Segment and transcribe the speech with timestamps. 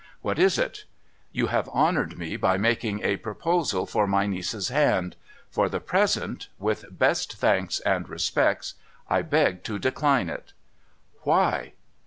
[0.23, 0.85] 'What is it?''
[1.31, 5.15] You have honoured me by making a proposal for my niece's hand.
[5.51, 8.73] For the present (with best thanks and respects),
[9.07, 10.53] I beg to decline it.''
[11.21, 11.73] Why